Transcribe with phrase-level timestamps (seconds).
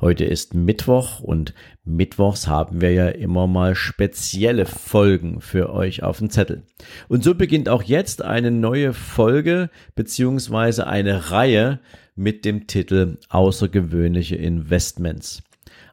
[0.00, 1.54] Heute ist Mittwoch und
[1.84, 6.62] Mittwochs haben wir ja immer mal spezielle Folgen für euch auf dem Zettel.
[7.08, 11.80] Und so beginnt auch jetzt eine neue Folge beziehungsweise eine Reihe
[12.14, 15.42] mit dem Titel Außergewöhnliche Investments.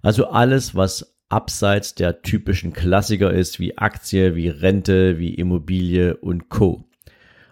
[0.03, 6.49] Also alles, was abseits der typischen Klassiker ist, wie Aktie, wie Rente, wie Immobilie und
[6.49, 6.84] Co.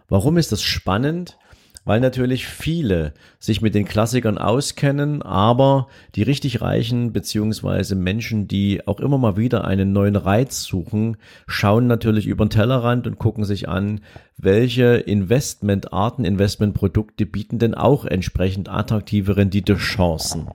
[0.08, 1.40] Warum ist das spannend?
[1.86, 8.88] Weil natürlich viele sich mit den Klassikern auskennen, aber die richtig Reichen beziehungsweise Menschen, die
[8.88, 13.46] auch immer mal wieder einen neuen Reiz suchen, schauen natürlich über den Tellerrand und gucken
[13.46, 14.02] sich an,
[14.38, 20.50] welche Investmentarten, Investmentprodukte bieten denn auch entsprechend attraktive Rendite-Chancen.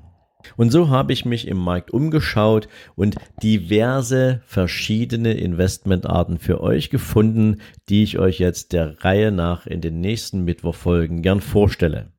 [0.56, 7.58] Und so habe ich mich im Markt umgeschaut und diverse verschiedene Investmentarten für euch gefunden,
[7.88, 12.12] die ich euch jetzt der Reihe nach in den nächsten Mittwochfolgen gern vorstelle.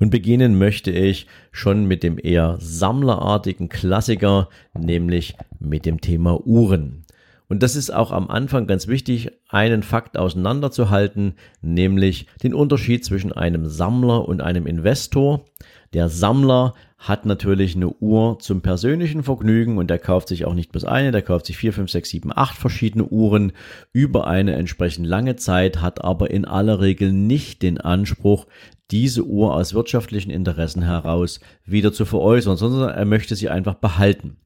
[0.00, 7.04] Und beginnen möchte ich schon mit dem eher sammlerartigen Klassiker, nämlich mit dem Thema Uhren.
[7.48, 13.32] Und das ist auch am Anfang ganz wichtig, einen Fakt auseinanderzuhalten, nämlich den Unterschied zwischen
[13.32, 15.44] einem Sammler und einem Investor.
[15.92, 20.72] Der Sammler hat natürlich eine Uhr zum persönlichen Vergnügen und der kauft sich auch nicht
[20.72, 23.52] bloß eine, der kauft sich vier, fünf, sechs, sieben, acht verschiedene Uhren
[23.92, 28.46] über eine entsprechend lange Zeit, hat aber in aller Regel nicht den Anspruch,
[28.90, 34.38] diese Uhr aus wirtschaftlichen Interessen heraus wieder zu veräußern, sondern er möchte sie einfach behalten.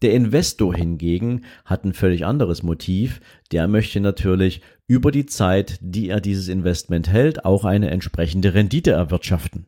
[0.00, 3.20] Der Investor hingegen hat ein völlig anderes Motiv.
[3.50, 8.92] Der möchte natürlich über die Zeit, die er dieses Investment hält, auch eine entsprechende Rendite
[8.92, 9.66] erwirtschaften.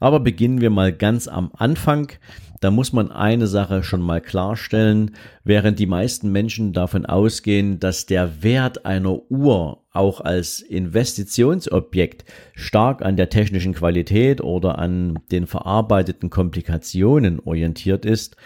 [0.00, 2.12] Aber beginnen wir mal ganz am Anfang.
[2.60, 5.12] Da muss man eine Sache schon mal klarstellen.
[5.44, 13.02] Während die meisten Menschen davon ausgehen, dass der Wert einer Uhr auch als Investitionsobjekt stark
[13.02, 18.36] an der technischen Qualität oder an den verarbeiteten Komplikationen orientiert ist,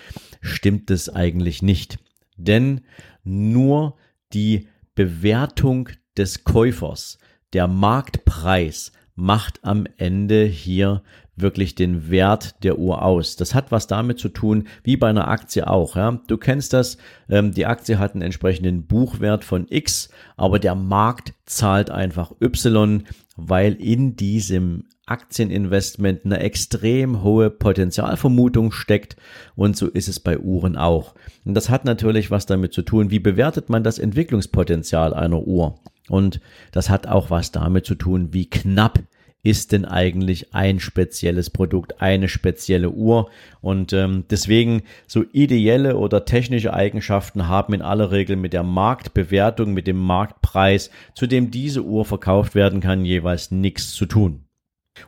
[0.41, 1.99] stimmt es eigentlich nicht.
[2.37, 2.83] Denn
[3.25, 3.97] nur
[4.33, 7.19] die Bewertung des Käufers,
[7.53, 11.03] der Marktpreis, macht am Ende hier
[11.37, 13.37] wirklich den Wert der Uhr aus.
[13.37, 15.97] Das hat was damit zu tun, wie bei einer Aktie auch.
[15.97, 16.21] Ja?
[16.27, 16.99] Du kennst das,
[17.29, 23.05] ähm, die Aktie hat einen entsprechenden Buchwert von X, aber der Markt zahlt einfach Y,
[23.37, 29.17] weil in diesem Aktieninvestment eine extrem hohe Potenzialvermutung steckt
[29.57, 31.15] und so ist es bei Uhren auch.
[31.45, 35.81] Und das hat natürlich was damit zu tun, wie bewertet man das Entwicklungspotenzial einer Uhr.
[36.09, 36.41] Und
[36.73, 39.01] das hat auch was damit zu tun, wie knapp
[39.45, 43.29] ist denn eigentlich ein spezielles Produkt, eine spezielle Uhr.
[43.61, 49.73] Und ähm, deswegen so ideelle oder technische Eigenschaften haben in aller Regel mit der Marktbewertung,
[49.73, 54.45] mit dem Marktpreis, zu dem diese Uhr verkauft werden kann, jeweils nichts zu tun.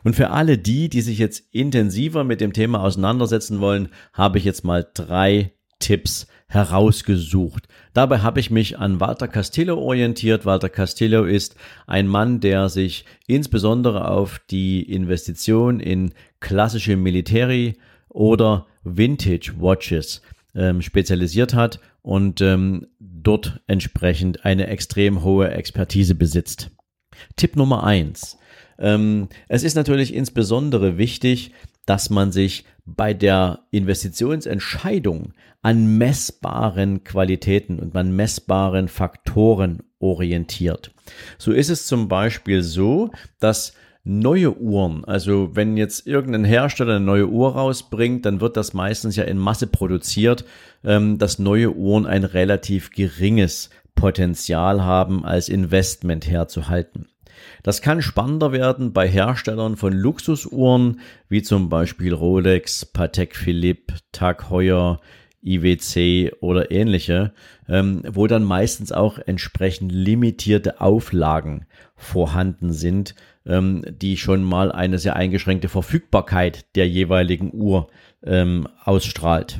[0.03, 4.43] Und für alle die, die sich jetzt intensiver mit dem Thema auseinandersetzen wollen, habe ich
[4.43, 7.67] jetzt mal drei Tipps herausgesucht.
[7.93, 10.45] Dabei habe ich mich an Walter Castillo orientiert.
[10.45, 11.55] Walter Castillo ist
[11.87, 17.77] ein Mann, der sich insbesondere auf die Investition in klassische Military
[18.09, 20.21] oder Vintage Watches
[20.53, 26.71] ähm, spezialisiert hat und ähm, dort entsprechend eine extrem hohe Expertise besitzt.
[27.35, 28.37] Tipp Nummer eins:
[28.77, 31.51] ähm, es ist natürlich insbesondere wichtig,
[31.85, 40.91] dass man sich bei der Investitionsentscheidung an messbaren Qualitäten und an messbaren Faktoren orientiert.
[41.37, 43.09] So ist es zum Beispiel so,
[43.39, 43.73] dass
[44.03, 49.15] neue Uhren, also wenn jetzt irgendein Hersteller eine neue Uhr rausbringt, dann wird das meistens
[49.15, 50.45] ja in Masse produziert,
[50.83, 57.07] ähm, dass neue Uhren ein relativ geringes Potenzial haben, als Investment herzuhalten.
[57.65, 64.51] Das kann spannender werden bei Herstellern von Luxusuhren, wie zum Beispiel Rolex, Patek Philippe, Tag
[64.51, 65.01] Heuer,
[65.41, 67.33] IWC oder ähnliche,
[67.67, 71.65] ähm, wo dann meistens auch entsprechend limitierte Auflagen
[71.95, 73.15] vorhanden sind,
[73.47, 77.87] ähm, die schon mal eine sehr eingeschränkte Verfügbarkeit der jeweiligen Uhr
[78.23, 79.57] ähm, ausstrahlt.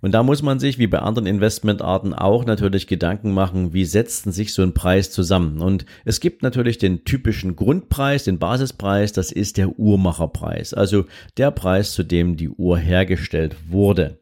[0.00, 4.26] Und da muss man sich wie bei anderen Investmentarten auch natürlich Gedanken machen, wie setzt
[4.26, 5.60] denn sich so ein Preis zusammen.
[5.60, 11.06] Und es gibt natürlich den typischen Grundpreis, den Basispreis, das ist der Uhrmacherpreis, also
[11.36, 14.18] der Preis, zu dem die Uhr hergestellt wurde.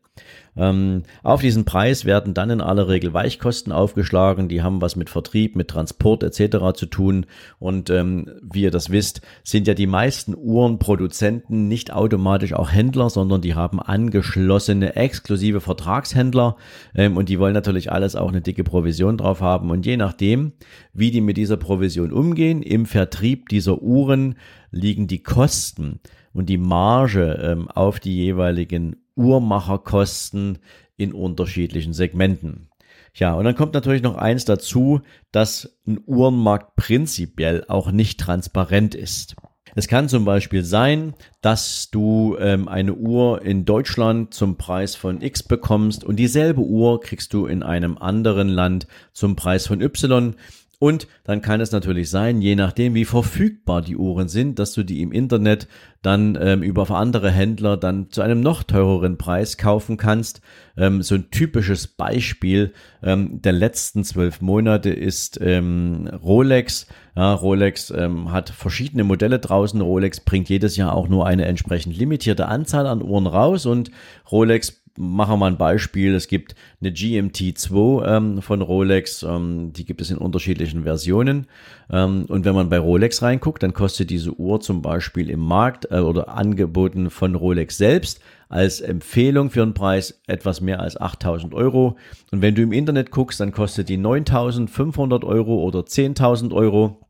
[0.56, 5.10] Ähm, auf diesen Preis werden dann in aller Regel Weichkosten aufgeschlagen, die haben was mit
[5.10, 6.74] Vertrieb, mit Transport etc.
[6.74, 7.26] zu tun.
[7.58, 13.10] Und ähm, wie ihr das wisst, sind ja die meisten Uhrenproduzenten nicht automatisch auch Händler,
[13.10, 16.56] sondern die haben angeschlossene exklusive Vertragshändler.
[16.94, 19.70] Ähm, und die wollen natürlich alles auch eine dicke Provision drauf haben.
[19.70, 20.52] Und je nachdem,
[20.92, 24.36] wie die mit dieser Provision umgehen, im Vertrieb dieser Uhren
[24.70, 26.00] liegen die Kosten
[26.32, 30.58] und die Marge ähm, auf die jeweiligen Uhrmacherkosten
[30.96, 32.68] in unterschiedlichen Segmenten.
[33.14, 35.00] Ja, und dann kommt natürlich noch eins dazu,
[35.32, 39.36] dass ein Uhrenmarkt prinzipiell auch nicht transparent ist.
[39.74, 45.20] Es kann zum Beispiel sein, dass du ähm, eine Uhr in Deutschland zum Preis von
[45.20, 50.34] X bekommst und dieselbe Uhr kriegst du in einem anderen Land zum Preis von Y.
[50.78, 54.82] Und dann kann es natürlich sein, je nachdem, wie verfügbar die Uhren sind, dass du
[54.82, 55.69] die im Internet
[56.02, 60.43] dann ähm, über andere Händler dann zu einem noch teureren Preis kaufen kannst.
[60.76, 66.87] Ähm, so ein typisches Beispiel ähm, der letzten zwölf Monate ist ähm, Rolex.
[67.17, 69.81] Ja, Rolex ähm, hat verschiedene Modelle draußen.
[69.81, 73.90] Rolex bringt jedes Jahr auch nur eine entsprechend limitierte Anzahl an Uhren raus und
[74.31, 76.14] Rolex machen wir mal ein Beispiel.
[76.14, 81.46] Es gibt eine GMT2 ähm, von Rolex, ähm, die gibt es in unterschiedlichen Versionen.
[81.90, 85.88] Ähm, und wenn man bei Rolex reinguckt, dann kostet diese Uhr zum Beispiel im Markt
[85.90, 91.52] äh, oder angeboten von Rolex selbst als Empfehlung für einen Preis etwas mehr als 8000
[91.54, 91.96] Euro.
[92.31, 97.05] Und wenn du im Internet guckst, dann kostet die 9500 Euro oder 10.000 Euro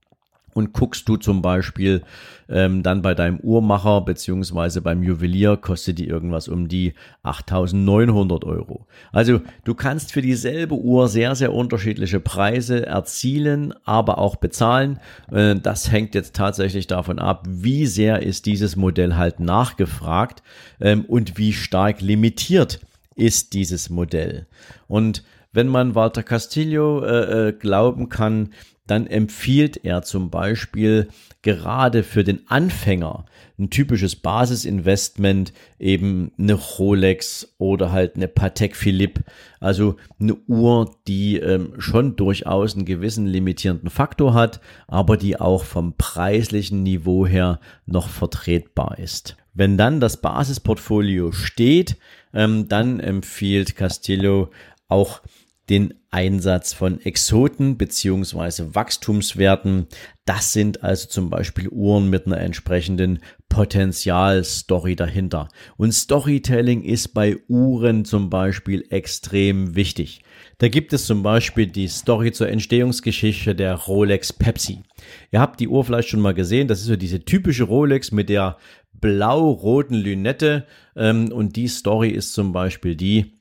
[0.56, 2.02] und guckst du zum Beispiel
[2.48, 6.94] ähm, dann bei deinem Uhrmacher beziehungsweise beim Juwelier kostet die irgendwas um die
[7.24, 8.86] 8.900 Euro.
[9.12, 14.98] Also du kannst für dieselbe Uhr sehr, sehr unterschiedliche Preise erzielen, aber auch bezahlen.
[15.30, 20.42] Äh, das hängt jetzt tatsächlich davon ab, wie sehr ist dieses Modell halt nachgefragt
[20.80, 22.80] ähm, und wie stark limitiert
[23.14, 24.46] ist dieses Modell.
[24.88, 25.22] Und
[25.52, 28.50] wenn man Walter Castillo äh, äh glauben kann,
[28.86, 31.08] dann empfiehlt er zum Beispiel
[31.42, 33.24] gerade für den Anfänger
[33.58, 39.22] ein typisches Basisinvestment eben eine Rolex oder halt eine Patek Philippe,
[39.60, 45.64] also eine Uhr, die ähm, schon durchaus einen gewissen limitierenden Faktor hat, aber die auch
[45.64, 49.36] vom preislichen Niveau her noch vertretbar ist.
[49.54, 51.96] Wenn dann das Basisportfolio steht,
[52.34, 54.50] ähm, dann empfiehlt Castillo
[54.88, 55.22] auch
[55.68, 59.86] den Einsatz von Exoten beziehungsweise Wachstumswerten.
[60.24, 63.18] Das sind also zum Beispiel Uhren mit einer entsprechenden
[63.48, 65.48] Potenzialstory dahinter.
[65.76, 70.22] Und Storytelling ist bei Uhren zum Beispiel extrem wichtig.
[70.58, 74.82] Da gibt es zum Beispiel die Story zur Entstehungsgeschichte der Rolex Pepsi.
[75.30, 76.68] Ihr habt die Uhr vielleicht schon mal gesehen.
[76.68, 78.56] Das ist so diese typische Rolex mit der
[78.94, 80.66] blau-roten Lünette.
[80.96, 83.36] Ähm, und die Story ist zum Beispiel die,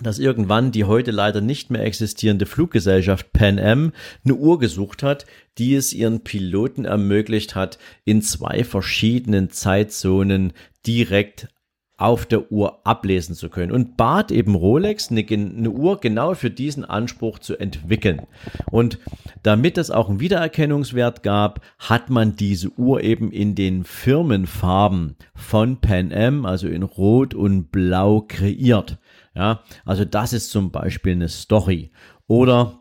[0.00, 3.92] dass irgendwann die heute leider nicht mehr existierende Fluggesellschaft Pan Am
[4.24, 5.26] eine Uhr gesucht hat,
[5.58, 10.52] die es ihren Piloten ermöglicht hat, in zwei verschiedenen Zeitzonen
[10.86, 11.48] direkt
[12.02, 16.50] auf der Uhr ablesen zu können und bat eben Rolex, eine, eine, Uhr genau für
[16.50, 18.22] diesen Anspruch zu entwickeln.
[18.72, 18.98] Und
[19.44, 25.80] damit es auch einen Wiedererkennungswert gab, hat man diese Uhr eben in den Firmenfarben von
[25.80, 28.98] Pan Am, also in Rot und Blau, kreiert.
[29.34, 31.90] Ja, also das ist zum Beispiel eine Story.
[32.26, 32.78] Oder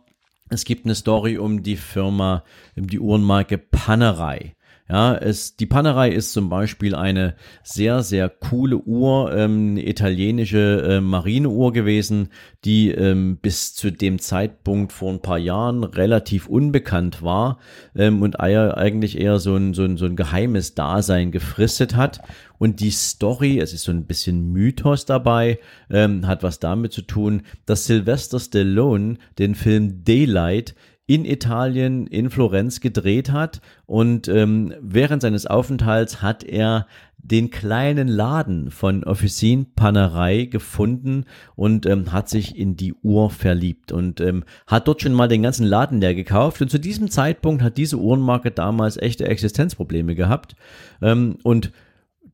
[0.49, 2.43] es gibt eine Story um die Firma,
[2.75, 4.55] um die Uhrenmarke Panerei.
[4.91, 10.99] Ja, es, die Panerei ist zum Beispiel eine sehr, sehr coole Uhr, ähm, italienische äh,
[10.99, 12.27] Marineuhr gewesen,
[12.65, 17.59] die ähm, bis zu dem Zeitpunkt vor ein paar Jahren relativ unbekannt war
[17.95, 22.19] ähm, und eigentlich eher so ein, so, ein, so ein geheimes Dasein gefristet hat.
[22.57, 25.57] Und die Story, es ist so ein bisschen Mythos dabei,
[25.89, 30.75] ähm, hat was damit zu tun, dass Sylvester Stallone den Film Daylight
[31.07, 33.61] in Italien, in Florenz gedreht hat.
[33.85, 41.85] Und ähm, während seines Aufenthalts hat er den kleinen Laden von Officine Panerei gefunden und
[41.85, 45.65] ähm, hat sich in die Uhr verliebt und ähm, hat dort schon mal den ganzen
[45.65, 46.61] Laden leer gekauft.
[46.61, 50.55] Und zu diesem Zeitpunkt hat diese Uhrenmarke damals echte Existenzprobleme gehabt.
[51.01, 51.71] Ähm, und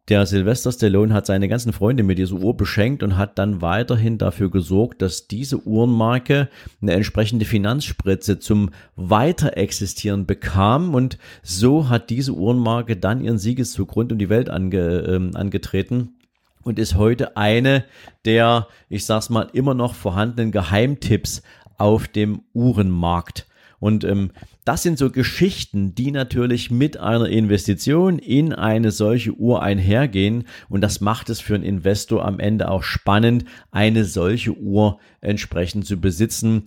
[0.10, 4.18] der Sylvester Stallone hat seine ganzen Freunde mit dieser Uhr beschenkt und hat dann weiterhin
[4.18, 6.48] dafür gesorgt, dass diese Uhrenmarke
[6.82, 14.12] eine entsprechende Finanzspritze zum Weiterexistieren bekam und so hat diese Uhrenmarke dann ihren Siegeszug rund
[14.14, 16.16] um die Welt ange, äh, angetreten
[16.64, 17.84] und ist heute eine
[18.24, 21.42] der, ich sag's mal, immer noch vorhandenen Geheimtipps
[21.78, 23.47] auf dem Uhrenmarkt.
[23.80, 24.32] Und ähm,
[24.66, 30.46] das sind so Geschichten, die natürlich mit einer Investition in eine solche Uhr einhergehen.
[30.68, 35.86] Und das macht es für einen Investor am Ende auch spannend, eine solche Uhr entsprechend
[35.86, 36.64] zu besitzen.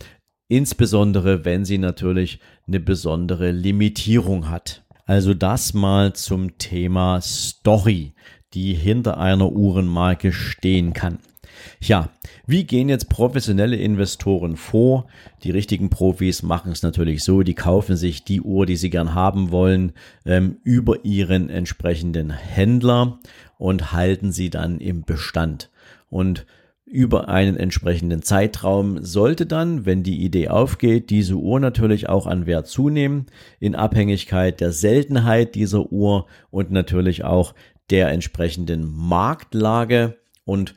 [0.49, 4.85] Insbesondere, wenn sie natürlich eine besondere Limitierung hat.
[5.05, 8.15] Also das mal zum Thema Story,
[8.55, 11.19] die hinter einer Uhrenmarke stehen kann.
[11.83, 12.11] Ja,
[12.47, 15.07] wie gehen jetzt professionelle Investoren vor?
[15.45, 19.15] Die richtigen Profis machen es natürlich so, die kaufen sich die Uhr, die sie gern
[19.15, 19.93] haben wollen,
[20.27, 23.19] ähm, über ihren entsprechenden Händler
[23.57, 25.71] und halten sie dann im Bestand.
[26.11, 26.45] Und
[26.85, 32.45] über einen entsprechenden Zeitraum sollte dann, wenn die Idee aufgeht, diese Uhr natürlich auch an
[32.45, 33.27] Wert zunehmen,
[33.59, 37.55] in Abhängigkeit der Seltenheit dieser Uhr und natürlich auch
[37.89, 40.75] der entsprechenden Marktlage und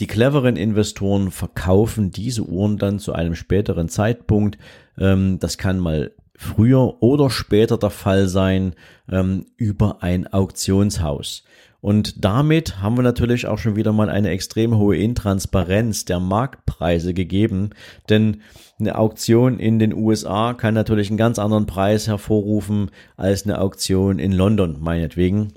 [0.00, 4.58] die cleveren Investoren verkaufen diese Uhren dann zu einem späteren Zeitpunkt.
[4.98, 8.74] Ähm, das kann mal früher oder später der Fall sein
[9.10, 11.44] ähm, über ein Auktionshaus.
[11.80, 17.12] Und damit haben wir natürlich auch schon wieder mal eine extrem hohe Intransparenz der Marktpreise
[17.12, 17.70] gegeben,
[18.08, 18.40] denn
[18.80, 24.18] eine Auktion in den USA kann natürlich einen ganz anderen Preis hervorrufen als eine Auktion
[24.18, 25.52] in London, meinetwegen.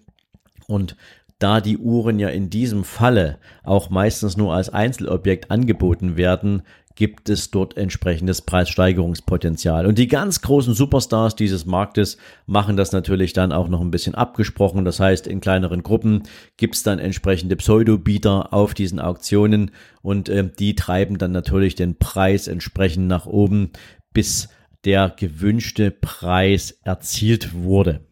[0.67, 0.98] Und
[1.39, 6.63] da die Uhren ja in diesem Falle auch meistens nur als Einzelobjekt angeboten werden,
[6.98, 9.86] gibt es dort entsprechendes Preissteigerungspotenzial.
[9.86, 12.17] Und die ganz großen Superstars dieses Marktes
[12.48, 14.84] machen das natürlich dann auch noch ein bisschen abgesprochen.
[14.84, 16.24] Das heißt, in kleineren Gruppen
[16.58, 22.00] gibt es dann entsprechende Pseudo-Bieter auf diesen Auktionen und äh, die treiben dann natürlich den
[22.00, 23.72] Preis entsprechend nach oben,
[24.12, 24.50] bis
[24.84, 28.07] der gewünschte Preis erzielt wurde.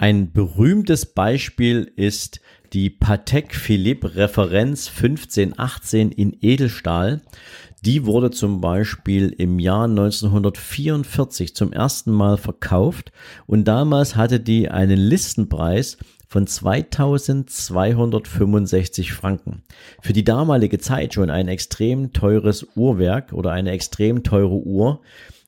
[0.00, 2.40] Ein berühmtes Beispiel ist
[2.72, 7.20] die Patek Philippe Referenz 1518 in Edelstahl.
[7.84, 13.12] Die wurde zum Beispiel im Jahr 1944 zum ersten Mal verkauft
[13.46, 19.64] und damals hatte die einen Listenpreis von 2265 Franken.
[20.00, 25.02] Für die damalige Zeit schon ein extrem teures Uhrwerk oder eine extrem teure Uhr.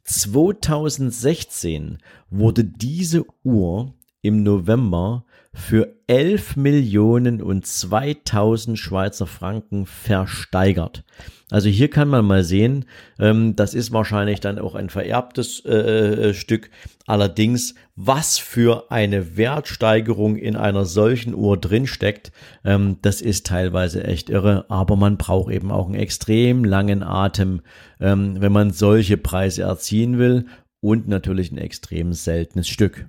[0.04, 1.96] 2016
[2.28, 5.24] wurde diese Uhr im November
[5.54, 11.04] für 11 Millionen und 2000 Schweizer Franken versteigert.
[11.50, 12.86] Also hier kann man mal sehen,
[13.18, 16.70] ähm, das ist wahrscheinlich dann auch ein vererbtes äh, äh, Stück.
[17.06, 22.32] Allerdings, was für eine Wertsteigerung in einer solchen Uhr drinsteckt,
[22.64, 24.64] ähm, das ist teilweise echt irre.
[24.70, 27.60] Aber man braucht eben auch einen extrem langen Atem,
[28.00, 30.46] ähm, wenn man solche Preise erzielen will
[30.80, 33.06] und natürlich ein extrem seltenes Stück.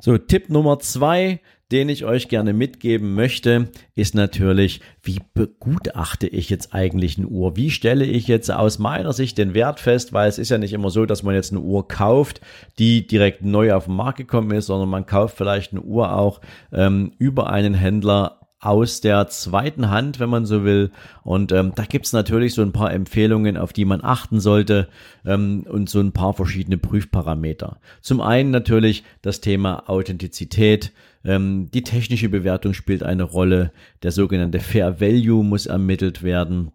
[0.00, 1.40] So, Tipp Nummer zwei,
[1.72, 7.56] den ich euch gerne mitgeben möchte, ist natürlich, wie begutachte ich jetzt eigentlich eine Uhr?
[7.56, 10.12] Wie stelle ich jetzt aus meiner Sicht den Wert fest?
[10.12, 12.40] Weil es ist ja nicht immer so, dass man jetzt eine Uhr kauft,
[12.78, 16.40] die direkt neu auf den Markt gekommen ist, sondern man kauft vielleicht eine Uhr auch
[16.72, 20.90] ähm, über einen Händler aus der zweiten Hand, wenn man so will.
[21.22, 24.88] Und ähm, da gibt's natürlich so ein paar Empfehlungen, auf die man achten sollte
[25.26, 27.78] ähm, und so ein paar verschiedene Prüfparameter.
[28.00, 30.92] Zum einen natürlich das Thema Authentizität.
[31.24, 33.72] Ähm, die technische Bewertung spielt eine Rolle.
[34.02, 36.72] Der sogenannte Fair Value muss ermittelt werden.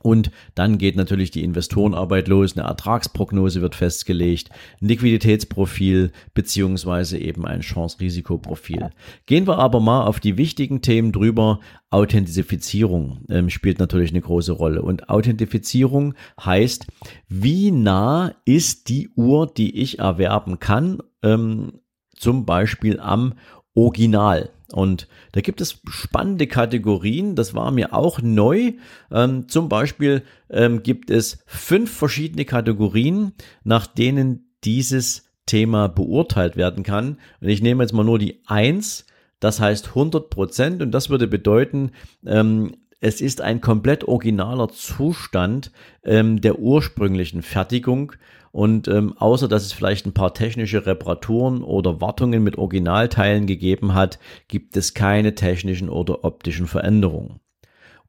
[0.00, 4.50] Und dann geht natürlich die Investorenarbeit los, eine Ertragsprognose wird festgelegt,
[4.80, 8.90] ein Liquiditätsprofil beziehungsweise eben ein Chance-Risikoprofil.
[9.26, 11.60] Gehen wir aber mal auf die wichtigen Themen drüber.
[11.90, 14.82] Authentifizierung ähm, spielt natürlich eine große Rolle.
[14.82, 16.86] Und Authentifizierung heißt,
[17.28, 21.72] wie nah ist die Uhr, die ich erwerben kann, ähm,
[22.14, 23.34] zum Beispiel am
[23.78, 24.50] Original.
[24.72, 28.72] Und da gibt es spannende Kategorien, das war mir auch neu.
[29.10, 33.32] Ähm, zum Beispiel ähm, gibt es fünf verschiedene Kategorien,
[33.64, 37.18] nach denen dieses Thema beurteilt werden kann.
[37.40, 39.06] Und ich nehme jetzt mal nur die eins,
[39.40, 41.92] das heißt 100 Prozent und das würde bedeuten,
[42.26, 45.70] ähm, es ist ein komplett originaler Zustand
[46.04, 48.12] ähm, der ursprünglichen Fertigung
[48.52, 53.94] und ähm, außer dass es vielleicht ein paar technische Reparaturen oder Wartungen mit Originalteilen gegeben
[53.94, 57.40] hat, gibt es keine technischen oder optischen Veränderungen.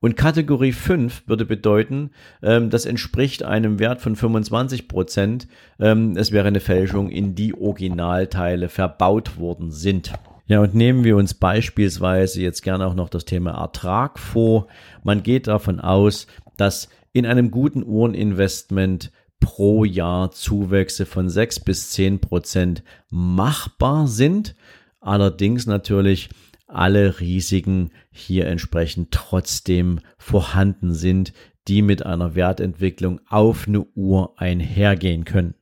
[0.02, 5.48] Und Kategorie 5 würde bedeuten, ähm, das entspricht einem Wert von 25 Prozent.
[5.78, 10.14] Ähm, es wäre eine Fälschung, in die Originalteile verbaut worden sind.
[10.48, 14.68] Ja, und nehmen wir uns beispielsweise jetzt gerne auch noch das Thema Ertrag vor.
[15.04, 16.28] Man geht davon aus,
[16.58, 24.56] dass in einem guten Uhreninvestment pro Jahr Zuwächse von 6 bis 10 Prozent machbar sind.
[25.00, 26.30] Allerdings natürlich
[26.68, 31.34] alle Risiken hier entsprechend trotzdem vorhanden sind,
[31.68, 35.56] die mit einer Wertentwicklung auf eine Uhr einhergehen können.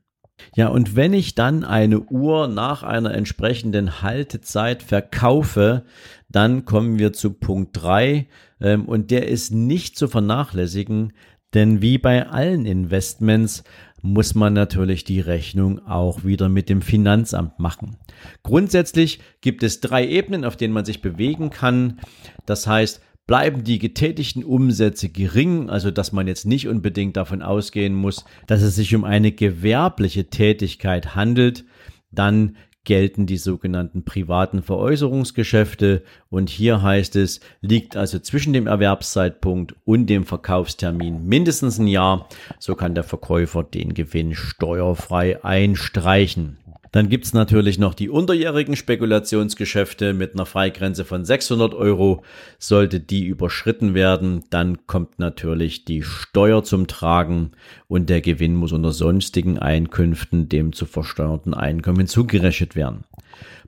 [0.55, 5.83] Ja, und wenn ich dann eine Uhr nach einer entsprechenden Haltezeit verkaufe,
[6.29, 8.27] dann kommen wir zu Punkt drei
[8.61, 11.13] ähm, und der ist nicht zu vernachlässigen,
[11.53, 13.63] denn wie bei allen Investments
[14.01, 17.97] muss man natürlich die Rechnung auch wieder mit dem Finanzamt machen.
[18.43, 21.99] Grundsätzlich gibt es drei Ebenen, auf denen man sich bewegen kann.
[22.45, 27.93] Das heißt, bleiben die getätigten Umsätze gering, also dass man jetzt nicht unbedingt davon ausgehen
[27.93, 31.65] muss, dass es sich um eine gewerbliche Tätigkeit handelt,
[32.11, 32.55] dann
[32.87, 40.05] gelten die sogenannten privaten Veräußerungsgeschäfte und hier heißt es, liegt also zwischen dem Erwerbszeitpunkt und
[40.05, 42.29] dem Verkaufstermin mindestens ein Jahr,
[42.59, 46.59] so kann der Verkäufer den Gewinn steuerfrei einstreichen.
[46.91, 52.23] Dann gibt's natürlich noch die unterjährigen Spekulationsgeschäfte mit einer Freigrenze von 600 Euro.
[52.59, 57.51] Sollte die überschritten werden, dann kommt natürlich die Steuer zum Tragen
[57.87, 63.03] und der Gewinn muss unter sonstigen Einkünften dem zu versteuerten Einkommen zugerechnet werden.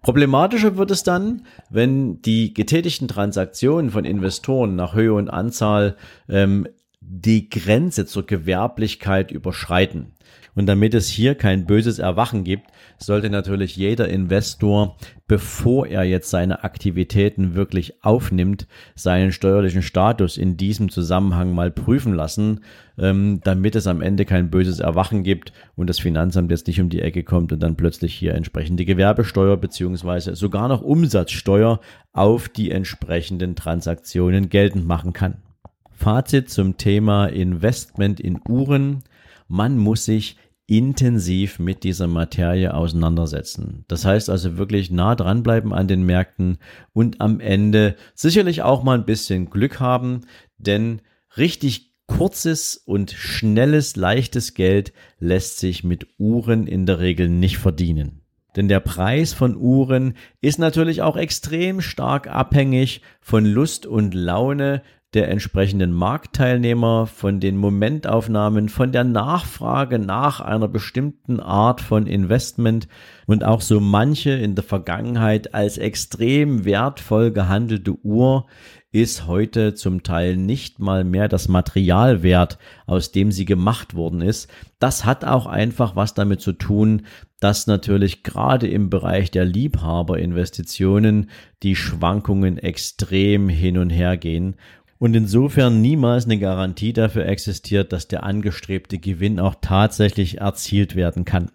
[0.01, 5.97] Problematischer wird es dann, wenn die getätigten Transaktionen von Investoren nach Höhe und Anzahl
[6.29, 6.67] ähm,
[7.01, 10.13] die Grenze zur Gewerblichkeit überschreiten.
[10.55, 16.29] Und damit es hier kein böses Erwachen gibt, sollte natürlich jeder Investor, bevor er jetzt
[16.29, 22.61] seine Aktivitäten wirklich aufnimmt, seinen steuerlichen Status in diesem Zusammenhang mal prüfen lassen,
[22.97, 26.89] ähm, damit es am Ende kein böses Erwachen gibt und das Finanzamt jetzt nicht um
[26.89, 31.79] die Ecke kommt und dann plötzlich hier entsprechende Gewerbesteuer beziehungsweise sogar noch Umsatzsteuer
[32.11, 35.37] auf die entsprechenden Transaktionen geltend machen kann.
[35.99, 39.03] Fazit zum Thema Investment in Uhren.
[39.49, 43.83] Man muss sich intensiv mit dieser Materie auseinandersetzen.
[43.89, 46.59] Das heißt also wirklich nah dranbleiben an den Märkten
[46.93, 50.21] und am Ende sicherlich auch mal ein bisschen Glück haben,
[50.57, 51.01] denn
[51.35, 58.21] richtig kurzes und schnelles, leichtes Geld lässt sich mit Uhren in der Regel nicht verdienen.
[58.55, 64.81] Denn der Preis von Uhren ist natürlich auch extrem stark abhängig von Lust und Laune
[65.13, 72.87] der entsprechenden Marktteilnehmer, von den Momentaufnahmen, von der Nachfrage nach einer bestimmten Art von Investment
[73.25, 78.45] und auch so manche in der Vergangenheit als extrem wertvoll gehandelte Uhr
[78.91, 82.57] ist heute zum Teil nicht mal mehr das Materialwert,
[82.87, 84.49] aus dem sie gemacht worden ist.
[84.79, 87.03] Das hat auch einfach was damit zu tun,
[87.39, 91.29] dass natürlich gerade im Bereich der Liebhaberinvestitionen
[91.61, 94.55] die Schwankungen extrem hin und her gehen
[94.99, 101.25] und insofern niemals eine Garantie dafür existiert, dass der angestrebte Gewinn auch tatsächlich erzielt werden
[101.25, 101.49] kann.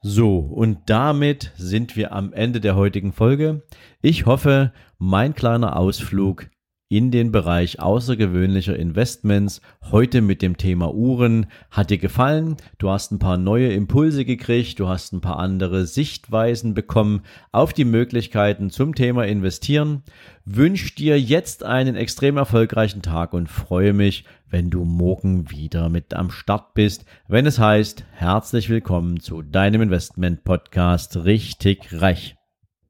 [0.00, 3.62] So, und damit sind wir am Ende der heutigen Folge.
[4.00, 6.48] Ich hoffe, mein kleiner Ausflug
[6.88, 9.60] in den Bereich außergewöhnlicher Investments.
[9.90, 11.46] Heute mit dem Thema Uhren.
[11.70, 12.56] Hat dir gefallen?
[12.78, 17.22] Du hast ein paar neue Impulse gekriegt, du hast ein paar andere Sichtweisen bekommen
[17.52, 20.02] auf die Möglichkeiten zum Thema Investieren.
[20.46, 26.14] Wünsch dir jetzt einen extrem erfolgreichen Tag und freue mich, wenn du morgen wieder mit
[26.14, 32.37] am Start bist, wenn es heißt, herzlich willkommen zu deinem Investment Podcast richtig reich.